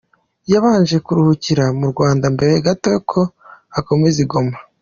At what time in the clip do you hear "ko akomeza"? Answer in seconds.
3.11-4.17